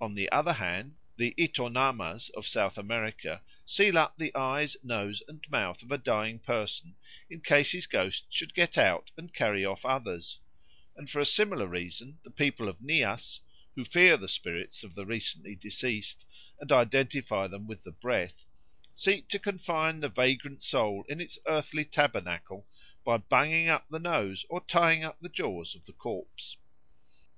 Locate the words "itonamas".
1.38-2.30